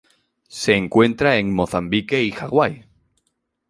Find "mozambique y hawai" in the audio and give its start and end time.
1.53-2.87